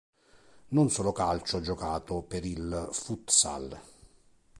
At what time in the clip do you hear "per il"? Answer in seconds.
2.23-2.89